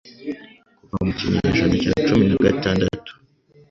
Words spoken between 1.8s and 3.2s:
cya cumi na gatandatu